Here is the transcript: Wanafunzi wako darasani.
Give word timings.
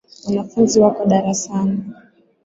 Wanafunzi 0.25 0.79
wako 0.79 1.05
darasani. 1.09 1.83